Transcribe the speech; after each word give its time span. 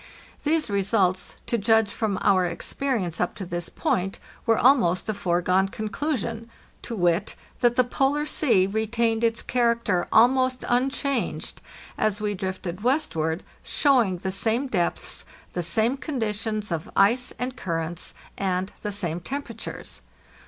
These 0.41 0.67
results, 0.67 1.35
to 1.45 1.59
judge 1.59 1.91
from 1.91 2.17
our 2.23 2.43
experience 2.47 3.21
up 3.21 3.35
to 3.35 3.45
this 3.45 3.69
point, 3.69 4.17
were 4.47 4.57
almost 4.57 5.07
a 5.09 5.13
foregone 5.13 5.67
conclusion—to 5.67 6.95
wit, 6.95 7.35
that 7.59 7.75
the 7.75 7.83
Polar 7.83 8.25
Sea 8.25 8.65
retained 8.65 9.23
its 9.23 9.43
character 9.43 10.07
almost 10.11 10.65
unchanged 10.67 11.61
as 11.99 12.19
we 12.19 12.33
drifted 12.33 12.81
westward, 12.81 13.43
showing 13.61 14.17
the 14.17 14.31
same 14.31 14.65
depths, 14.65 15.23
the 15.53 15.61
same 15.61 15.97
conditions 15.97 16.71
of 16.71 16.89
ice 16.95 17.31
and 17.37 17.55
currents, 17.55 18.15
and 18.39 18.71
the 18.81 18.91
same 18.91 19.19
temperatures. 19.19 20.01